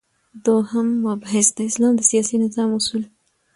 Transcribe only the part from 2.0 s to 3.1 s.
سیاسی نظام اصول